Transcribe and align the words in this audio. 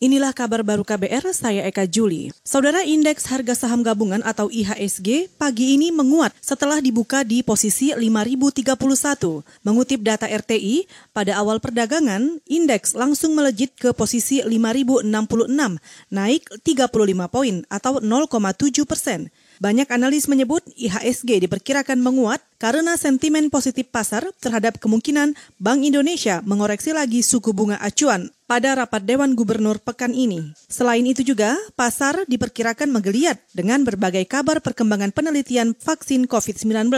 Inilah 0.00 0.32
kabar 0.32 0.64
baru 0.64 0.80
KBR, 0.80 1.28
saya 1.36 1.60
Eka 1.68 1.84
Juli. 1.84 2.32
Saudara 2.40 2.80
Indeks 2.88 3.28
Harga 3.28 3.52
Saham 3.52 3.84
Gabungan 3.84 4.24
atau 4.24 4.48
IHSG 4.48 5.28
pagi 5.36 5.76
ini 5.76 5.92
menguat 5.92 6.32
setelah 6.40 6.80
dibuka 6.80 7.20
di 7.20 7.44
posisi 7.44 7.92
5031. 7.92 8.80
Mengutip 9.60 10.00
data 10.00 10.24
RTI, 10.24 10.88
pada 11.12 11.36
awal 11.36 11.60
perdagangan, 11.60 12.40
indeks 12.48 12.96
langsung 12.96 13.36
melejit 13.36 13.76
ke 13.76 13.92
posisi 13.92 14.40
5066, 14.40 15.04
naik 16.08 16.48
35 16.48 17.28
poin 17.28 17.60
atau 17.68 18.00
0,7 18.00 18.88
persen. 18.88 19.28
Banyak 19.60 19.92
analis 19.92 20.32
menyebut 20.32 20.64
IHSG 20.80 21.44
diperkirakan 21.44 22.00
menguat 22.00 22.40
karena 22.60 23.00
sentimen 23.00 23.48
positif 23.48 23.88
pasar 23.88 24.28
terhadap 24.36 24.76
kemungkinan 24.76 25.32
Bank 25.56 25.80
Indonesia 25.80 26.44
mengoreksi 26.44 26.92
lagi 26.92 27.24
suku 27.24 27.56
bunga 27.56 27.80
acuan 27.80 28.28
pada 28.44 28.76
rapat 28.76 29.00
Dewan 29.08 29.32
Gubernur 29.32 29.80
pekan 29.80 30.12
ini. 30.12 30.52
Selain 30.68 31.00
itu 31.00 31.24
juga, 31.24 31.56
pasar 31.72 32.28
diperkirakan 32.28 32.92
menggeliat 32.92 33.40
dengan 33.56 33.80
berbagai 33.80 34.28
kabar 34.28 34.60
perkembangan 34.60 35.08
penelitian 35.08 35.72
vaksin 35.72 36.28
COVID-19. 36.28 36.92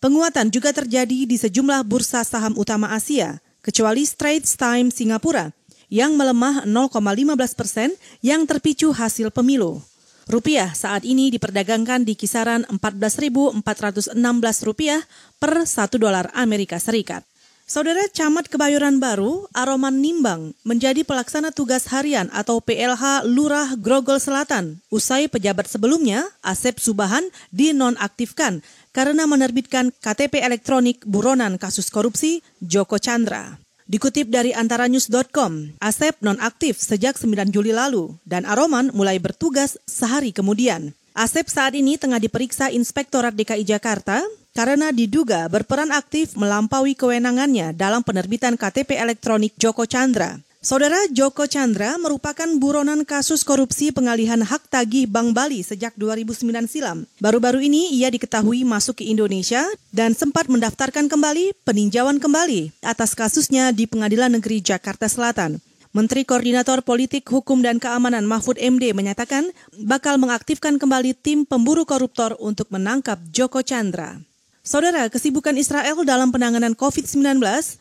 Penguatan 0.00 0.48
juga 0.48 0.72
terjadi 0.72 1.28
di 1.28 1.36
sejumlah 1.36 1.84
bursa 1.84 2.24
saham 2.24 2.56
utama 2.56 2.96
Asia, 2.96 3.44
kecuali 3.60 4.08
Straits 4.08 4.56
Times 4.56 4.96
Singapura, 4.96 5.52
yang 5.92 6.16
melemah 6.16 6.64
0,15 6.64 7.60
persen 7.60 7.92
yang 8.24 8.48
terpicu 8.48 8.88
hasil 8.88 9.28
pemilu. 9.28 9.84
Rupiah 10.24 10.72
saat 10.72 11.04
ini 11.04 11.28
diperdagangkan 11.28 12.08
di 12.08 12.16
kisaran 12.16 12.64
14.416 12.72 14.16
rupiah 14.64 15.04
per 15.36 15.68
1 15.68 16.00
dolar 16.00 16.32
Amerika 16.32 16.80
Serikat. 16.80 17.24
Saudara 17.64 18.04
Camat 18.12 18.52
Kebayoran 18.52 19.00
Baru, 19.00 19.48
Aroman 19.56 19.96
Nimbang, 19.96 20.52
menjadi 20.68 21.00
pelaksana 21.00 21.48
tugas 21.48 21.88
harian 21.88 22.28
atau 22.28 22.60
PLH 22.60 23.24
Lurah 23.24 23.72
Grogol 23.80 24.20
Selatan. 24.20 24.84
Usai 24.92 25.32
pejabat 25.32 25.64
sebelumnya, 25.64 26.28
Asep 26.44 26.76
Subahan, 26.76 27.24
dinonaktifkan 27.56 28.60
karena 28.92 29.24
menerbitkan 29.24 29.96
KTP 29.96 30.44
elektronik 30.44 31.00
buronan 31.08 31.56
kasus 31.56 31.88
korupsi 31.88 32.44
Joko 32.60 33.00
Chandra. 33.00 33.63
Dikutip 33.84 34.32
dari 34.32 34.56
antaranews.com, 34.56 35.76
Asep 35.76 36.16
nonaktif 36.24 36.80
sejak 36.80 37.20
9 37.20 37.52
Juli 37.52 37.68
lalu 37.68 38.16
dan 38.24 38.48
Aroman 38.48 38.88
mulai 38.96 39.20
bertugas 39.20 39.76
sehari 39.84 40.32
kemudian. 40.32 40.96
Asep 41.12 41.52
saat 41.52 41.76
ini 41.76 42.00
tengah 42.00 42.16
diperiksa 42.16 42.72
Inspektorat 42.72 43.36
DKI 43.36 43.60
Jakarta 43.68 44.24
karena 44.56 44.88
diduga 44.88 45.44
berperan 45.52 45.92
aktif 45.92 46.32
melampaui 46.32 46.96
kewenangannya 46.96 47.76
dalam 47.76 48.00
penerbitan 48.00 48.56
KTP 48.56 48.96
elektronik 48.96 49.52
Joko 49.60 49.84
Chandra. 49.84 50.40
Saudara 50.64 50.96
Joko 51.12 51.44
Chandra 51.44 51.92
merupakan 52.00 52.48
buronan 52.56 53.04
kasus 53.04 53.44
korupsi 53.44 53.92
pengalihan 53.92 54.40
hak 54.40 54.72
tagih 54.72 55.04
Bank 55.04 55.36
Bali 55.36 55.60
sejak 55.60 55.92
2009 56.00 56.40
silam. 56.64 57.04
Baru-baru 57.20 57.60
ini 57.60 57.92
ia 57.92 58.08
diketahui 58.08 58.64
masuk 58.64 59.04
ke 59.04 59.04
Indonesia 59.04 59.60
dan 59.92 60.16
sempat 60.16 60.48
mendaftarkan 60.48 61.12
kembali 61.12 61.52
peninjauan 61.68 62.16
kembali 62.16 62.72
atas 62.80 63.12
kasusnya 63.12 63.76
di 63.76 63.84
Pengadilan 63.84 64.40
Negeri 64.40 64.64
Jakarta 64.64 65.04
Selatan. 65.04 65.60
Menteri 65.92 66.24
Koordinator 66.24 66.80
Politik, 66.80 67.28
Hukum, 67.28 67.60
dan 67.60 67.76
Keamanan 67.76 68.24
Mahfud 68.24 68.56
MD 68.56 68.96
menyatakan 68.96 69.52
bakal 69.84 70.16
mengaktifkan 70.16 70.80
kembali 70.80 71.12
tim 71.12 71.44
pemburu 71.44 71.84
koruptor 71.84 72.40
untuk 72.40 72.72
menangkap 72.72 73.20
Joko 73.36 73.60
Chandra. 73.60 74.16
Saudara, 74.64 75.12
kesibukan 75.12 75.52
Israel 75.60 75.92
dalam 76.08 76.32
penanganan 76.32 76.72
COVID-19 76.72 77.20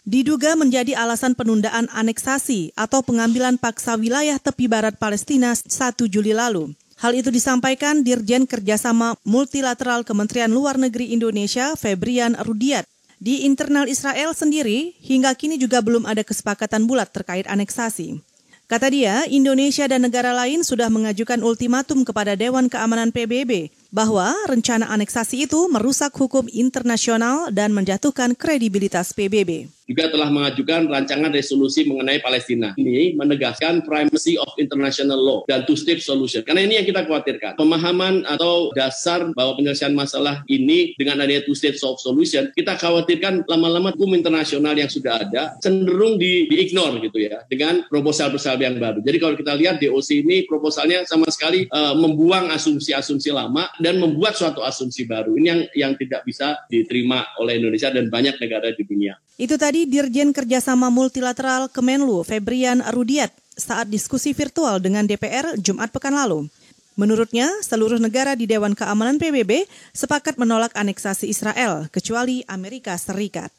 diduga 0.03 0.51
menjadi 0.59 0.99
alasan 0.99 1.31
penundaan 1.31 1.87
aneksasi 1.87 2.75
atau 2.75 2.99
pengambilan 2.99 3.55
paksa 3.55 3.95
wilayah 3.95 4.35
tepi 4.35 4.67
barat 4.67 4.91
Palestina 4.99 5.55
1 5.55 5.71
Juli 6.11 6.35
lalu. 6.35 6.75
Hal 6.99 7.15
itu 7.15 7.31
disampaikan 7.31 8.03
Dirjen 8.03 8.43
Kerjasama 8.43 9.15
Multilateral 9.23 10.03
Kementerian 10.03 10.51
Luar 10.51 10.75
Negeri 10.75 11.15
Indonesia, 11.15 11.71
Febrian 11.79 12.35
Rudiat. 12.35 12.83
Di 13.15 13.47
internal 13.47 13.87
Israel 13.87 14.35
sendiri, 14.35 14.91
hingga 14.99 15.31
kini 15.39 15.55
juga 15.55 15.79
belum 15.79 16.03
ada 16.03 16.27
kesepakatan 16.27 16.83
bulat 16.83 17.15
terkait 17.15 17.47
aneksasi. 17.47 18.19
Kata 18.67 18.91
dia, 18.91 19.23
Indonesia 19.31 19.87
dan 19.87 20.03
negara 20.03 20.35
lain 20.35 20.67
sudah 20.67 20.91
mengajukan 20.91 21.39
ultimatum 21.47 22.03
kepada 22.03 22.35
Dewan 22.35 22.67
Keamanan 22.67 23.15
PBB 23.15 23.71
bahwa 23.93 24.33
rencana 24.49 24.89
aneksasi 24.89 25.45
itu 25.45 25.69
merusak 25.69 26.17
hukum 26.17 26.49
internasional 26.49 27.53
dan 27.53 27.69
menjatuhkan 27.77 28.33
kredibilitas 28.33 29.13
PBB 29.13 29.69
juga 29.87 30.09
telah 30.09 30.31
mengajukan 30.31 30.87
rancangan 30.87 31.31
resolusi 31.31 31.83
mengenai 31.87 32.23
Palestina. 32.23 32.71
Ini 32.79 33.15
menegaskan 33.19 33.83
primacy 33.83 34.39
of 34.39 34.49
international 34.59 35.19
law 35.19 35.39
dan 35.47 35.67
two-state 35.67 35.99
solution. 35.99 36.43
Karena 36.43 36.63
ini 36.63 36.79
yang 36.79 36.87
kita 36.87 37.03
khawatirkan. 37.03 37.59
Pemahaman 37.59 38.23
atau 38.27 38.71
dasar 38.75 39.27
bahwa 39.35 39.59
penyelesaian 39.59 39.95
masalah 39.95 40.41
ini 40.47 40.95
dengan 40.95 41.23
adanya 41.23 41.43
two-state 41.43 41.79
solution, 41.79 42.49
kita 42.55 42.79
khawatirkan 42.79 43.43
lama-lama 43.47 43.91
hukum 43.95 44.15
internasional 44.15 44.75
yang 44.75 44.87
sudah 44.87 45.23
ada 45.23 45.55
cenderung 45.59 46.15
di, 46.15 46.47
di-ignore 46.47 47.03
gitu 47.03 47.19
ya 47.19 47.43
dengan 47.47 47.83
proposal-proposal 47.87 48.59
yang 48.59 48.79
baru. 48.79 48.99
Jadi 49.03 49.17
kalau 49.19 49.35
kita 49.35 49.53
lihat 49.57 49.75
DOC 49.83 50.09
ini 50.23 50.37
proposalnya 50.47 51.03
sama 51.07 51.27
sekali 51.31 51.67
uh, 51.69 51.95
membuang 51.97 52.51
asumsi-asumsi 52.53 53.33
lama 53.33 53.67
dan 53.79 53.99
membuat 53.99 54.35
suatu 54.37 54.63
asumsi 54.63 55.03
baru. 55.07 55.35
Ini 55.35 55.47
yang 55.47 55.61
yang 55.73 55.91
tidak 55.99 56.23
bisa 56.23 56.61
diterima 56.69 57.25
oleh 57.41 57.59
Indonesia 57.59 57.89
dan 57.91 58.07
banyak 58.07 58.39
negara 58.39 58.71
di 58.71 58.83
dunia. 58.85 59.17
Itu 59.33 59.57
tadi 59.57 59.72
Dirjen 59.81 60.29
Kerjasama 60.29 60.93
Multilateral 60.93 61.73
Kemenlu 61.73 62.21
Febrian 62.21 62.85
Rudiat 62.93 63.33
saat 63.57 63.89
diskusi 63.89 64.29
virtual 64.29 64.77
dengan 64.77 65.09
DPR 65.09 65.57
Jumat 65.57 65.89
pekan 65.89 66.13
lalu. 66.13 66.45
Menurutnya, 66.93 67.49
seluruh 67.65 67.97
negara 67.97 68.37
di 68.37 68.45
Dewan 68.45 68.77
Keamanan 68.77 69.17
PBB 69.17 69.65
sepakat 69.97 70.37
menolak 70.37 70.69
aneksasi 70.77 71.25
Israel, 71.25 71.89
kecuali 71.89 72.45
Amerika 72.45 72.93
Serikat. 73.01 73.49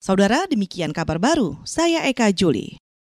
Saudara, 0.00 0.48
demikian 0.48 0.96
kabar 0.96 1.20
baru. 1.20 1.60
Saya 1.68 2.08
Eka 2.08 2.32
Juli. 2.32 2.80